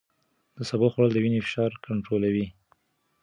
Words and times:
د 0.55 0.57
سبو 0.69 0.87
خوړل 0.91 1.11
د 1.13 1.17
وینې 1.23 1.39
فشار 1.45 1.71
کنټرولوي. 1.85 2.47